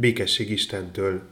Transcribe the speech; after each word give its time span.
Békesség 0.00 0.50
Istentől! 0.50 1.22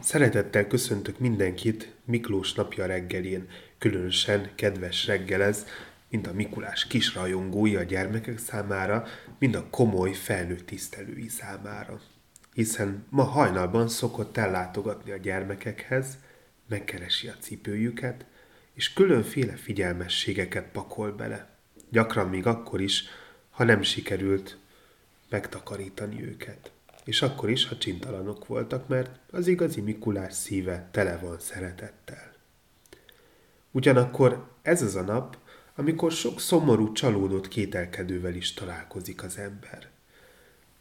Szeretettel 0.00 0.66
köszöntök 0.66 1.18
mindenkit 1.18 1.94
Miklós 2.04 2.52
napja 2.52 2.86
reggelén. 2.86 3.48
Különösen 3.78 4.50
kedves 4.54 5.06
reggel 5.06 5.42
ez, 5.42 5.66
mind 6.10 6.26
a 6.26 6.32
Mikulás 6.32 6.86
kis 6.86 7.14
rajongói 7.14 7.76
a 7.76 7.82
gyermekek 7.82 8.38
számára, 8.38 9.06
mind 9.38 9.54
a 9.54 9.66
komoly 9.70 10.12
felnőtt 10.12 10.66
tisztelői 10.66 11.28
számára. 11.28 12.00
Hiszen 12.52 13.06
ma 13.08 13.22
hajnalban 13.22 13.88
szokott 13.88 14.36
ellátogatni 14.36 15.10
a 15.10 15.16
gyermekekhez, 15.16 16.18
megkeresi 16.68 17.28
a 17.28 17.36
cipőjüket, 17.40 18.24
és 18.74 18.92
különféle 18.92 19.52
figyelmességeket 19.52 20.70
pakol 20.72 21.12
bele. 21.12 21.48
Gyakran 21.90 22.28
még 22.28 22.46
akkor 22.46 22.80
is, 22.80 23.04
ha 23.50 23.64
nem 23.64 23.82
sikerült 23.82 24.58
megtakarítani 25.28 26.24
őket 26.24 26.72
és 27.04 27.22
akkor 27.22 27.50
is, 27.50 27.68
ha 27.68 27.78
csintalanok 27.78 28.46
voltak, 28.46 28.88
mert 28.88 29.18
az 29.30 29.46
igazi 29.46 29.80
Mikulás 29.80 30.32
szíve 30.32 30.88
tele 30.90 31.16
van 31.16 31.38
szeretettel. 31.38 32.32
Ugyanakkor 33.70 34.46
ez 34.62 34.82
az 34.82 34.94
a 34.94 35.02
nap, 35.02 35.38
amikor 35.76 36.12
sok 36.12 36.40
szomorú, 36.40 36.92
csalódott 36.92 37.48
kételkedővel 37.48 38.34
is 38.34 38.54
találkozik 38.54 39.22
az 39.22 39.38
ember. 39.38 39.88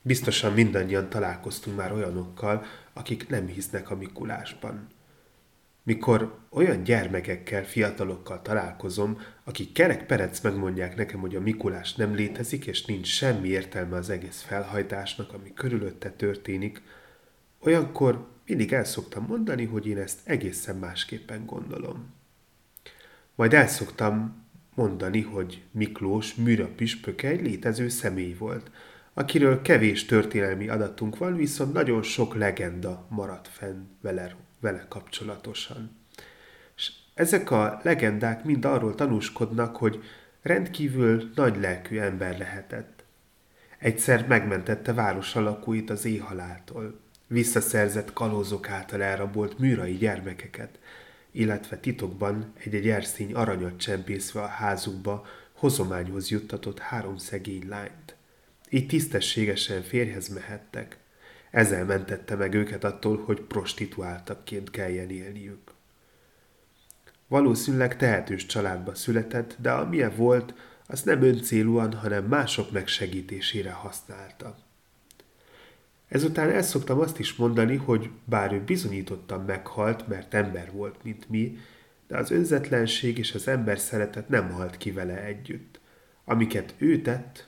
Biztosan 0.01 0.53
mindannyian 0.53 1.09
találkoztunk 1.09 1.77
már 1.77 1.91
olyanokkal, 1.91 2.65
akik 2.93 3.29
nem 3.29 3.47
hisznek 3.47 3.89
a 3.89 3.95
Mikulásban, 3.95 4.87
mikor 5.83 6.37
olyan 6.49 6.83
gyermekekkel, 6.83 7.63
fiatalokkal 7.65 8.41
találkozom, 8.41 9.21
akik 9.43 9.71
kerek 9.71 10.05
perec 10.05 10.41
megmondják 10.41 10.95
nekem, 10.95 11.19
hogy 11.19 11.35
a 11.35 11.39
Mikulás 11.39 11.95
nem 11.95 12.15
létezik, 12.15 12.65
és 12.65 12.85
nincs 12.85 13.07
semmi 13.07 13.47
értelme 13.47 13.95
az 13.95 14.09
egész 14.09 14.41
felhajtásnak, 14.41 15.33
ami 15.33 15.53
körülötte 15.53 16.09
történik, 16.09 16.81
olyankor 17.59 18.27
mindig 18.45 18.73
el 18.73 18.83
szoktam 18.83 19.25
mondani, 19.25 19.65
hogy 19.65 19.87
én 19.87 19.97
ezt 19.97 20.19
egészen 20.23 20.75
másképpen 20.75 21.45
gondolom. 21.45 22.13
Majd 23.35 23.53
el 23.53 23.67
szoktam 23.67 24.45
mondani, 24.75 25.21
hogy 25.21 25.63
Miklós 25.71 26.35
Műra 26.35 26.67
püspöke 26.75 27.27
egy 27.27 27.41
létező 27.41 27.89
személy 27.89 28.33
volt, 28.33 28.71
akiről 29.13 29.61
kevés 29.61 30.05
történelmi 30.05 30.67
adatunk 30.67 31.17
van, 31.17 31.35
viszont 31.35 31.73
nagyon 31.73 32.01
sok 32.01 32.35
legenda 32.35 33.07
maradt 33.09 33.47
fenn 33.47 33.85
vele 34.01 34.35
vele 34.63 34.85
kapcsolatosan. 34.89 35.97
És 36.75 36.91
ezek 37.13 37.51
a 37.51 37.79
legendák 37.83 38.43
mind 38.43 38.65
arról 38.65 38.95
tanúskodnak, 38.95 39.75
hogy 39.75 40.03
rendkívül 40.41 41.31
nagy 41.35 41.57
lelkű 41.57 41.97
ember 41.97 42.37
lehetett. 42.37 43.03
Egyszer 43.79 44.27
megmentette 44.27 44.93
város 44.93 45.33
lakóit 45.33 45.89
az 45.89 46.05
éhaláltól, 46.05 46.99
visszaszerzett 47.27 48.13
kalózok 48.13 48.69
által 48.69 49.01
elrabolt 49.01 49.59
műrai 49.59 49.93
gyermekeket, 49.93 50.79
illetve 51.31 51.77
titokban 51.77 52.53
egy-egy 52.63 52.89
erszény 52.89 53.33
aranyat 53.33 53.77
csempészve 53.77 54.41
a 54.41 54.47
házukba 54.47 55.25
hozományhoz 55.53 56.29
juttatott 56.29 56.79
három 56.79 57.17
szegény 57.17 57.67
lányt. 57.67 58.15
Így 58.69 58.87
tisztességesen 58.87 59.81
férhez 59.81 60.27
mehettek. 60.27 60.97
Ezzel 61.53 61.85
mentette 61.85 62.35
meg 62.35 62.53
őket 62.53 62.83
attól, 62.83 63.23
hogy 63.25 63.41
prostituáltakként 63.41 64.69
kelljen 64.69 65.09
élniük. 65.09 65.71
Valószínűleg 67.27 67.97
tehetős 67.97 68.45
családba 68.45 68.95
született, 68.95 69.55
de 69.59 69.71
amilyen 69.71 70.15
volt, 70.15 70.53
azt 70.87 71.05
nem 71.05 71.21
öncélúan, 71.21 71.93
hanem 71.93 72.25
mások 72.25 72.71
megsegítésére 72.71 73.71
használta. 73.71 74.57
Ezután 76.07 76.49
el 76.49 76.61
szoktam 76.61 76.99
azt 76.99 77.19
is 77.19 77.35
mondani, 77.35 77.75
hogy 77.75 78.09
bár 78.25 78.53
ő 78.53 78.61
bizonyítottan 78.61 79.45
meghalt, 79.45 80.07
mert 80.07 80.33
ember 80.33 80.71
volt, 80.71 81.03
mint 81.03 81.29
mi, 81.29 81.57
de 82.07 82.17
az 82.17 82.31
önzetlenség 82.31 83.17
és 83.17 83.33
az 83.33 83.47
ember 83.47 83.79
szeretet 83.79 84.29
nem 84.29 84.49
halt 84.49 84.77
ki 84.77 84.91
vele 84.91 85.23
együtt. 85.23 85.79
Amiket 86.25 86.73
ő 86.77 87.01
tett, 87.01 87.47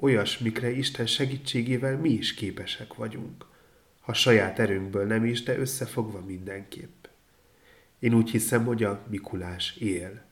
olyasmikre 0.00 0.70
Isten 0.70 1.06
segítségével 1.06 1.98
mi 1.98 2.10
is 2.10 2.34
képesek 2.34 2.94
vagyunk. 2.94 3.44
Ha 4.00 4.12
saját 4.12 4.58
erőnkből 4.58 5.06
nem 5.06 5.24
is, 5.24 5.42
de 5.42 5.58
összefogva 5.58 6.20
mindenképp. 6.20 7.04
Én 7.98 8.14
úgy 8.14 8.30
hiszem, 8.30 8.64
hogy 8.64 8.82
a 8.82 9.06
Mikulás 9.08 9.76
él. 9.76 10.22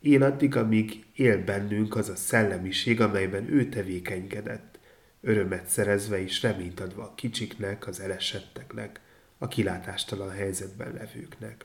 Él 0.00 0.22
addig, 0.22 0.56
amíg 0.56 1.04
él 1.14 1.44
bennünk 1.44 1.96
az 1.96 2.08
a 2.08 2.16
szellemiség, 2.16 3.00
amelyben 3.00 3.52
ő 3.52 3.68
tevékenykedett, 3.68 4.78
örömet 5.20 5.66
szerezve 5.66 6.22
és 6.22 6.42
reményt 6.42 6.80
adva 6.80 7.02
a 7.02 7.14
kicsiknek, 7.14 7.86
az 7.86 8.00
elesetteknek, 8.00 9.00
a 9.38 9.48
kilátástalan 9.48 10.30
helyzetben 10.30 10.92
levőknek. 10.92 11.64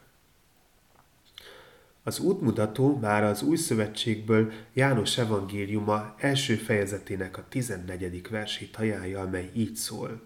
Az 2.04 2.20
útmutató 2.20 2.98
már 2.98 3.24
az 3.24 3.42
új 3.42 3.56
szövetségből 3.56 4.52
János 4.74 5.18
evangéliuma 5.18 6.16
első 6.18 6.56
fejezetének 6.56 7.38
a 7.38 7.46
14. 7.50 8.30
versét 8.30 8.76
ajánlja, 8.76 9.20
amely 9.20 9.50
így 9.54 9.76
szól. 9.76 10.22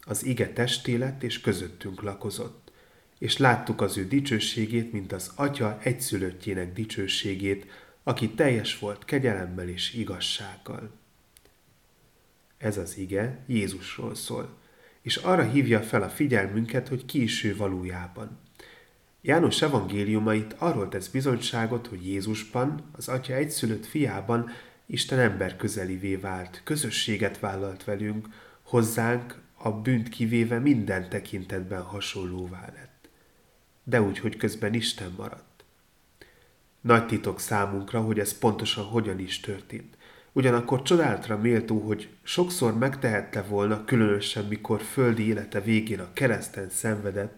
Az 0.00 0.24
ige 0.24 0.52
testé 0.52 0.94
lett 0.94 1.22
és 1.22 1.40
közöttünk 1.40 2.02
lakozott, 2.02 2.72
és 3.18 3.36
láttuk 3.36 3.80
az 3.80 3.96
ő 3.96 4.06
dicsőségét, 4.06 4.92
mint 4.92 5.12
az 5.12 5.32
atya 5.34 5.78
egyszülöttjének 5.82 6.72
dicsőségét, 6.72 7.66
aki 8.02 8.30
teljes 8.30 8.78
volt 8.78 9.04
kegyelemmel 9.04 9.68
és 9.68 9.94
igazsággal. 9.94 10.90
Ez 12.58 12.78
az 12.78 12.96
ige 12.96 13.44
Jézusról 13.46 14.14
szól, 14.14 14.56
és 15.02 15.16
arra 15.16 15.42
hívja 15.42 15.80
fel 15.80 16.02
a 16.02 16.08
figyelmünket, 16.08 16.88
hogy 16.88 17.04
ki 17.04 17.22
is 17.22 17.44
ő 17.44 17.56
valójában– 17.56 18.38
János 19.22 19.62
evangéliumait 19.62 20.54
arról 20.58 20.88
tesz 20.88 21.08
bizonyságot, 21.08 21.86
hogy 21.86 22.06
Jézusban, 22.06 22.90
az 22.92 23.08
Atya 23.08 23.34
egyszülött 23.34 23.86
fiában 23.86 24.50
Isten 24.86 25.18
ember 25.18 25.56
közelivé 25.56 26.16
vált, 26.16 26.60
közösséget 26.64 27.38
vállalt 27.38 27.84
velünk, 27.84 28.28
hozzánk 28.62 29.40
a 29.54 29.70
bűnt 29.70 30.08
kivéve 30.08 30.58
minden 30.58 31.08
tekintetben 31.08 31.82
hasonlóvá 31.82 32.72
lett. 32.74 33.08
De 33.84 34.02
úgy, 34.02 34.18
hogy 34.18 34.36
közben 34.36 34.74
Isten 34.74 35.14
maradt. 35.16 35.64
Nagy 36.80 37.06
titok 37.06 37.40
számunkra, 37.40 38.00
hogy 38.00 38.18
ez 38.18 38.38
pontosan 38.38 38.84
hogyan 38.84 39.18
is 39.18 39.40
történt. 39.40 39.96
Ugyanakkor 40.32 40.82
csodálatra 40.82 41.36
méltó, 41.36 41.78
hogy 41.80 42.08
sokszor 42.22 42.78
megtehette 42.78 43.42
volna, 43.42 43.84
különösen 43.84 44.44
mikor 44.44 44.80
földi 44.80 45.26
élete 45.26 45.60
végén 45.60 46.00
a 46.00 46.12
kereszten 46.12 46.70
szenvedett, 46.70 47.37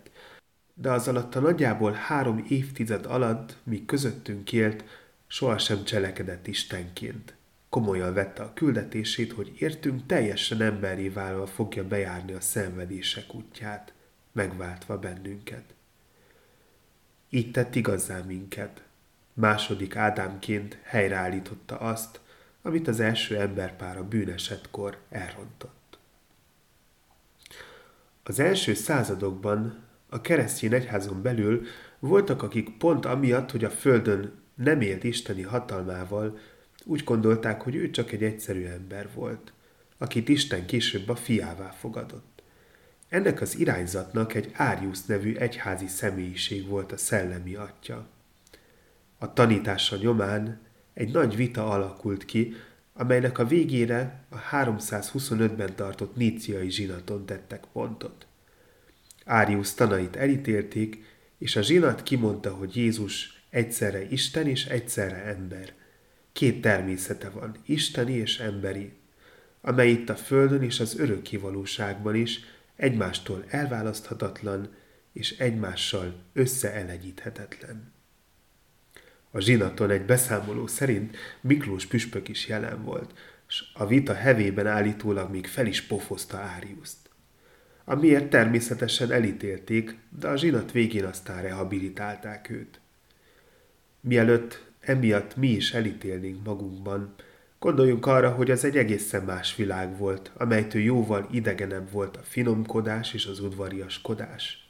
de 0.80 0.90
az 0.90 1.08
alatt 1.08 1.34
a 1.34 1.40
nagyjából 1.40 1.92
három 1.92 2.44
évtized 2.48 3.06
alatt, 3.06 3.56
míg 3.62 3.84
közöttünk 3.84 4.52
élt, 4.52 4.84
sohasem 5.26 5.84
cselekedett 5.84 6.46
Istenként. 6.46 7.34
Komolyan 7.68 8.14
vette 8.14 8.42
a 8.42 8.52
küldetését, 8.52 9.32
hogy 9.32 9.52
értünk 9.58 10.06
teljesen 10.06 10.60
emberi 10.60 11.08
válva 11.08 11.46
fogja 11.46 11.86
bejárni 11.86 12.32
a 12.32 12.40
szenvedések 12.40 13.34
útját, 13.34 13.92
megváltva 14.32 14.98
bennünket. 14.98 15.64
Így 17.30 17.50
tett 17.50 17.74
igazán 17.74 18.26
minket. 18.26 18.82
Második 19.32 19.96
Ádámként 19.96 20.78
helyreállította 20.82 21.78
azt, 21.78 22.20
amit 22.62 22.88
az 22.88 23.00
első 23.00 23.36
emberpár 23.40 23.96
a 23.96 24.08
bűnesetkor 24.08 24.98
elrontott. 25.10 25.98
Az 28.22 28.38
első 28.38 28.74
századokban 28.74 29.88
a 30.10 30.20
keresztény 30.20 30.72
egyházon 30.72 31.22
belül 31.22 31.62
voltak, 31.98 32.42
akik 32.42 32.76
pont 32.76 33.06
amiatt, 33.06 33.50
hogy 33.50 33.64
a 33.64 33.70
földön 33.70 34.32
nem 34.54 34.80
élt 34.80 35.04
isteni 35.04 35.42
hatalmával, 35.42 36.38
úgy 36.84 37.04
gondolták, 37.04 37.60
hogy 37.62 37.74
ő 37.74 37.90
csak 37.90 38.12
egy 38.12 38.22
egyszerű 38.22 38.64
ember 38.64 39.08
volt, 39.14 39.52
akit 39.98 40.28
Isten 40.28 40.66
később 40.66 41.08
a 41.08 41.16
fiává 41.16 41.70
fogadott. 41.70 42.42
Ennek 43.08 43.40
az 43.40 43.58
irányzatnak 43.58 44.34
egy 44.34 44.50
Árius 44.54 45.04
nevű 45.04 45.34
egyházi 45.34 45.86
személyiség 45.86 46.66
volt 46.66 46.92
a 46.92 46.96
szellemi 46.96 47.54
atya. 47.54 48.06
A 49.18 49.32
tanítása 49.32 49.96
nyomán 49.96 50.60
egy 50.94 51.12
nagy 51.12 51.36
vita 51.36 51.70
alakult 51.70 52.24
ki, 52.24 52.54
amelynek 52.92 53.38
a 53.38 53.46
végére 53.46 54.24
a 54.28 54.36
325-ben 54.56 55.74
tartott 55.74 56.16
níciai 56.16 56.70
zsinaton 56.70 57.26
tettek 57.26 57.64
pontot. 57.72 58.26
Árius 59.30 59.74
tanait 59.74 60.16
elítélték, 60.16 61.04
és 61.38 61.56
a 61.56 61.62
zsinat 61.62 62.02
kimondta, 62.02 62.54
hogy 62.54 62.76
Jézus 62.76 63.42
egyszerre 63.50 64.08
Isten 64.08 64.46
és 64.46 64.64
egyszerre 64.64 65.24
ember. 65.24 65.72
Két 66.32 66.60
természete 66.60 67.30
van, 67.30 67.56
isteni 67.64 68.12
és 68.12 68.38
emberi, 68.38 68.92
amely 69.60 69.90
itt 69.90 70.08
a 70.08 70.16
földön 70.16 70.62
és 70.62 70.80
az 70.80 70.98
örökké 70.98 71.36
valóságban 71.36 72.14
is 72.14 72.40
egymástól 72.76 73.44
elválaszthatatlan 73.48 74.74
és 75.12 75.38
egymással 75.38 76.14
összeelegyíthetetlen. 76.32 77.92
A 79.30 79.40
zsinaton 79.40 79.90
egy 79.90 80.04
beszámoló 80.04 80.66
szerint 80.66 81.16
Miklós 81.40 81.86
püspök 81.86 82.28
is 82.28 82.46
jelen 82.46 82.84
volt, 82.84 83.18
s 83.46 83.62
a 83.74 83.86
vita 83.86 84.14
hevében 84.14 84.66
állítólag 84.66 85.30
még 85.30 85.46
fel 85.46 85.66
is 85.66 85.82
pofozta 85.82 86.38
Áriuszt. 86.38 87.09
Amiért 87.90 88.30
természetesen 88.30 89.12
elítélték, 89.12 89.96
de 90.18 90.28
a 90.28 90.36
zsinat 90.36 90.72
végén 90.72 91.04
aztán 91.04 91.42
rehabilitálták 91.42 92.50
őt. 92.50 92.80
Mielőtt 94.00 94.64
emiatt 94.80 95.36
mi 95.36 95.48
is 95.48 95.72
elítélnénk 95.72 96.44
magunkban, 96.44 97.14
gondoljunk 97.58 98.06
arra, 98.06 98.30
hogy 98.30 98.50
az 98.50 98.64
egy 98.64 98.76
egészen 98.76 99.22
más 99.24 99.56
világ 99.56 99.98
volt, 99.98 100.30
amelytől 100.36 100.82
jóval 100.82 101.28
idegenebb 101.30 101.90
volt 101.90 102.16
a 102.16 102.22
finomkodás 102.22 103.14
és 103.14 103.26
az 103.26 103.40
udvariaskodás. 103.40 104.68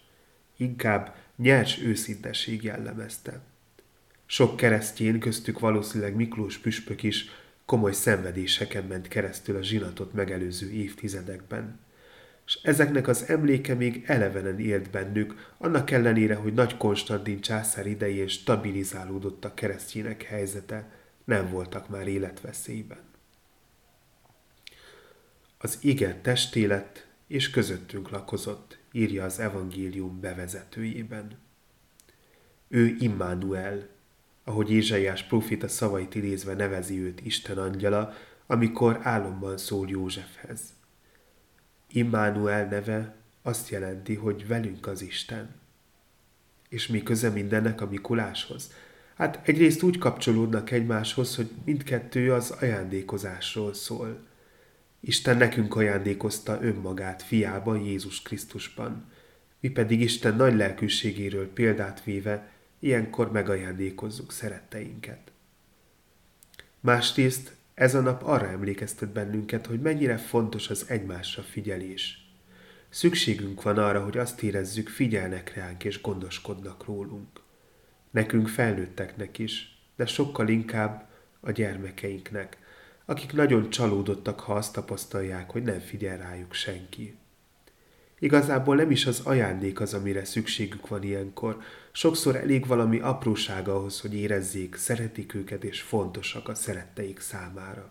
Inkább 0.56 1.14
nyers 1.36 1.82
őszintesség 1.82 2.62
jellemezte. 2.62 3.40
Sok 4.26 4.56
keresztjén, 4.56 5.18
köztük 5.18 5.58
valószínűleg 5.58 6.14
Miklós 6.14 6.58
püspök 6.58 7.02
is 7.02 7.24
komoly 7.64 7.92
szenvedéseken 7.92 8.84
ment 8.84 9.08
keresztül 9.08 9.56
a 9.56 9.62
zsinatot 9.62 10.12
megelőző 10.12 10.70
évtizedekben. 10.70 11.88
És 12.50 12.58
ezeknek 12.62 13.08
az 13.08 13.28
emléke 13.28 13.74
még 13.74 14.04
elevenen 14.06 14.60
élt 14.60 14.90
bennük, 14.90 15.54
annak 15.58 15.90
ellenére, 15.90 16.34
hogy 16.34 16.54
Nagy 16.54 16.76
Konstantin 16.76 17.40
császár 17.40 17.86
idején 17.86 18.28
stabilizálódott 18.28 19.44
a 19.44 19.54
keresztjének 19.54 20.22
helyzete, 20.22 20.90
nem 21.24 21.50
voltak 21.50 21.88
már 21.88 22.08
életveszélyben. 22.08 22.98
Az 25.58 25.78
ige 25.80 26.20
testélet 26.20 27.06
és 27.26 27.50
közöttünk 27.50 28.10
lakozott, 28.10 28.78
írja 28.92 29.24
az 29.24 29.38
evangélium 29.38 30.20
bevezetőjében. 30.20 31.38
Ő 32.68 32.96
Immanuel, 32.98 33.88
ahogy 34.44 34.70
Ézsaiás 34.70 35.22
profita 35.22 35.68
szavait 35.68 36.14
idézve 36.14 36.54
nevezi 36.54 37.00
őt 37.00 37.20
Isten 37.26 37.58
angyala, 37.58 38.14
amikor 38.46 38.98
álomban 39.02 39.58
szól 39.58 39.88
Józsefhez. 39.88 40.78
Immanuel 41.92 42.66
neve 42.66 43.14
azt 43.42 43.68
jelenti, 43.68 44.14
hogy 44.14 44.46
velünk 44.46 44.86
az 44.86 45.02
Isten. 45.02 45.54
És 46.68 46.86
mi 46.86 47.02
köze 47.02 47.28
mindennek 47.28 47.80
a 47.80 47.86
Mikuláshoz? 47.86 48.72
Hát 49.14 49.48
egyrészt 49.48 49.82
úgy 49.82 49.98
kapcsolódnak 49.98 50.70
egymáshoz, 50.70 51.36
hogy 51.36 51.50
mindkettő 51.64 52.32
az 52.32 52.50
ajándékozásról 52.50 53.74
szól. 53.74 54.26
Isten 55.00 55.36
nekünk 55.36 55.76
ajándékozta 55.76 56.58
önmagát 56.62 57.22
fiában, 57.22 57.80
Jézus 57.80 58.22
Krisztusban. 58.22 59.04
Mi 59.60 59.68
pedig 59.68 60.00
Isten 60.00 60.36
nagy 60.36 60.54
lelkűségéről 60.54 61.52
példát 61.52 62.04
véve 62.04 62.50
ilyenkor 62.78 63.32
megajándékozzuk 63.32 64.32
szeretteinket. 64.32 65.32
Másrészt 66.80 67.52
ez 67.80 67.94
a 67.94 68.00
nap 68.00 68.22
arra 68.22 68.46
emlékeztet 68.46 69.08
bennünket, 69.08 69.66
hogy 69.66 69.80
mennyire 69.80 70.16
fontos 70.16 70.70
az 70.70 70.84
egymásra 70.88 71.42
figyelés. 71.42 72.30
Szükségünk 72.88 73.62
van 73.62 73.78
arra, 73.78 74.04
hogy 74.04 74.18
azt 74.18 74.42
érezzük, 74.42 74.88
figyelnek 74.88 75.54
ránk 75.54 75.84
és 75.84 76.00
gondoskodnak 76.00 76.84
rólunk. 76.84 77.40
Nekünk 78.10 78.48
felnőtteknek 78.48 79.38
is, 79.38 79.82
de 79.96 80.06
sokkal 80.06 80.48
inkább 80.48 81.08
a 81.40 81.50
gyermekeinknek, 81.50 82.58
akik 83.04 83.32
nagyon 83.32 83.70
csalódottak, 83.70 84.40
ha 84.40 84.54
azt 84.54 84.72
tapasztalják, 84.72 85.50
hogy 85.50 85.62
nem 85.62 85.78
figyel 85.78 86.18
rájuk 86.18 86.52
senki. 86.52 87.16
Igazából 88.22 88.76
nem 88.76 88.90
is 88.90 89.06
az 89.06 89.20
ajándék 89.24 89.80
az, 89.80 89.94
amire 89.94 90.24
szükségük 90.24 90.88
van 90.88 91.02
ilyenkor. 91.02 91.62
Sokszor 91.92 92.36
elég 92.36 92.66
valami 92.66 92.98
apróság 92.98 93.68
ahhoz, 93.68 94.00
hogy 94.00 94.14
érezzék, 94.14 94.74
szeretik 94.74 95.34
őket 95.34 95.64
és 95.64 95.80
fontosak 95.80 96.48
a 96.48 96.54
szeretteik 96.54 97.20
számára. 97.20 97.90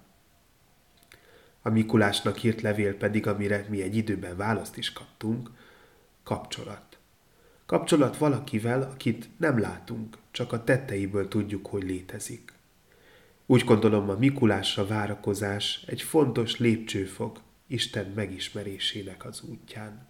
A 1.61 1.69
Mikulásnak 1.69 2.43
írt 2.43 2.61
levél 2.61 2.95
pedig, 2.95 3.27
amire 3.27 3.65
mi 3.69 3.81
egy 3.81 3.95
időben 3.95 4.37
választ 4.37 4.77
is 4.77 4.93
kaptunk, 4.93 5.49
kapcsolat. 6.23 6.97
Kapcsolat 7.65 8.17
valakivel, 8.17 8.81
akit 8.81 9.29
nem 9.37 9.59
látunk, 9.59 10.17
csak 10.31 10.51
a 10.51 10.63
tetteiből 10.63 11.27
tudjuk, 11.27 11.67
hogy 11.67 11.83
létezik. 11.83 12.53
Úgy 13.45 13.63
gondolom, 13.63 14.09
a 14.09 14.17
Mikulásra 14.17 14.87
várakozás 14.87 15.83
egy 15.87 16.01
fontos 16.01 16.57
lépcsőfok 16.57 17.41
Isten 17.67 18.11
megismerésének 18.15 19.25
az 19.25 19.41
útján. 19.41 20.08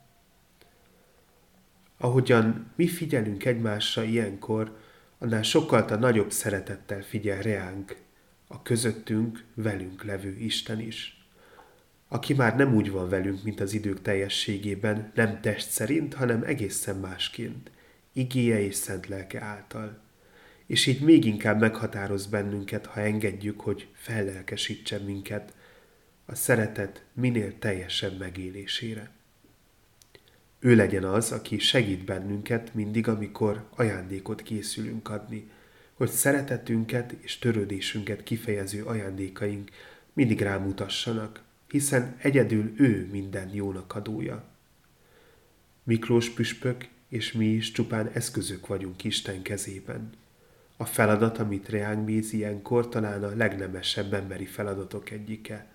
Ahogyan 2.01 2.71
mi 2.75 2.87
figyelünk 2.87 3.45
egymásra 3.45 4.03
ilyenkor, 4.03 4.77
annál 5.17 5.43
sokkal 5.43 5.81
a 5.81 5.95
nagyobb 5.95 6.31
szeretettel 6.31 7.01
figyel 7.01 7.41
reánk, 7.41 7.95
a 8.47 8.61
közöttünk, 8.61 9.43
velünk 9.53 10.03
levő 10.03 10.35
Isten 10.37 10.79
is. 10.79 11.27
Aki 12.07 12.33
már 12.33 12.55
nem 12.55 12.75
úgy 12.75 12.91
van 12.91 13.09
velünk, 13.09 13.43
mint 13.43 13.59
az 13.59 13.73
idők 13.73 14.01
teljességében, 14.01 15.11
nem 15.15 15.41
test 15.41 15.69
szerint, 15.69 16.13
hanem 16.13 16.43
egészen 16.43 16.95
másként, 16.95 17.71
igéje 18.13 18.61
és 18.61 18.75
szent 18.75 19.07
lelke 19.07 19.41
által. 19.41 19.99
És 20.65 20.85
így 20.85 21.01
még 21.01 21.25
inkább 21.25 21.59
meghatároz 21.59 22.25
bennünket, 22.25 22.85
ha 22.85 22.99
engedjük, 22.99 23.59
hogy 23.59 23.87
fellelkesítsen 23.93 25.01
minket 25.01 25.53
a 26.25 26.35
szeretet 26.35 27.03
minél 27.13 27.59
teljesebb 27.59 28.19
megélésére. 28.19 29.11
Ő 30.59 30.75
legyen 30.75 31.03
az, 31.03 31.31
aki 31.31 31.59
segít 31.59 32.05
bennünket 32.05 32.73
mindig, 32.73 33.07
amikor 33.07 33.67
ajándékot 33.75 34.41
készülünk 34.41 35.09
adni, 35.09 35.49
hogy 35.93 36.09
szeretetünket 36.09 37.11
és 37.11 37.37
törődésünket 37.37 38.23
kifejező 38.23 38.83
ajándékaink 38.83 39.69
mindig 40.13 40.41
rámutassanak, 40.41 41.41
hiszen 41.67 42.15
egyedül 42.17 42.73
ő 42.77 43.07
minden 43.11 43.49
jónak 43.53 43.95
adója. 43.95 44.43
Miklós 45.83 46.29
püspök 46.29 46.87
és 47.09 47.31
mi 47.31 47.45
is 47.45 47.71
csupán 47.71 48.09
eszközök 48.13 48.67
vagyunk 48.67 49.03
Isten 49.03 49.41
kezében. 49.41 50.09
A 50.77 50.85
feladat, 50.85 51.37
amit 51.37 51.69
reánk 51.69 52.05
bíz 52.05 52.33
ilyenkor, 52.33 52.89
talán 52.89 53.23
a 53.23 53.35
legnemesebb 53.35 54.13
emberi 54.13 54.45
feladatok 54.45 55.09
egyike. 55.09 55.67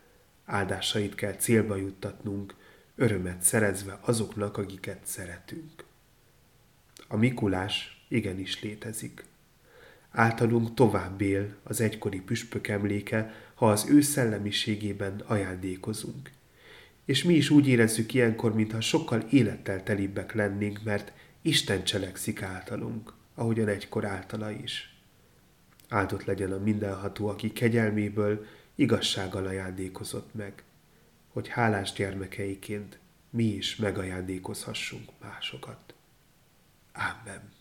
Áldásait 0.44 1.14
kell 1.14 1.34
célba 1.34 1.76
juttatnunk, 1.76 2.54
örömet 2.96 3.42
szerezve 3.42 3.98
azoknak, 4.00 4.56
akiket 4.56 5.00
szeretünk. 5.02 5.84
A 7.08 7.16
Mikulás 7.16 8.04
igenis 8.08 8.62
létezik. 8.62 9.24
Általunk 10.10 10.74
tovább 10.74 11.20
él 11.20 11.56
az 11.62 11.80
egykori 11.80 12.20
püspök 12.20 12.68
emléke, 12.68 13.34
ha 13.54 13.70
az 13.70 13.86
ő 13.88 14.00
szellemiségében 14.00 15.22
ajándékozunk. 15.26 16.30
És 17.04 17.24
mi 17.24 17.34
is 17.34 17.50
úgy 17.50 17.68
érezzük 17.68 18.14
ilyenkor, 18.14 18.54
mintha 18.54 18.80
sokkal 18.80 19.20
élettel 19.20 19.82
telibbek 19.82 20.32
lennénk, 20.32 20.82
mert 20.82 21.12
Isten 21.42 21.84
cselekszik 21.84 22.42
általunk, 22.42 23.12
ahogyan 23.34 23.68
egykor 23.68 24.04
általa 24.04 24.50
is. 24.50 24.96
Áldott 25.88 26.24
legyen 26.24 26.52
a 26.52 26.58
mindenható, 26.58 27.28
aki 27.28 27.52
kegyelméből 27.52 28.46
igazsággal 28.74 29.46
ajándékozott 29.46 30.34
meg 30.34 30.62
hogy 31.34 31.48
hálás 31.48 31.92
gyermekeiként 31.92 32.98
mi 33.30 33.44
is 33.44 33.76
megajándékozhassunk 33.76 35.10
másokat. 35.20 35.94
Amen. 36.92 37.52